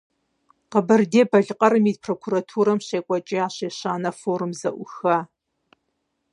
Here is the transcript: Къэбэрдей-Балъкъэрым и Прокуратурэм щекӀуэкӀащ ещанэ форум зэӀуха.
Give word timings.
Къэбэрдей-Балъкъэрым 0.71 1.85
и 1.91 1.93
Прокуратурэм 2.03 2.79
щекӀуэкӀащ 2.85 3.55
ещанэ 3.69 4.11
форум 4.19 4.51
зэӀуха. 4.59 5.17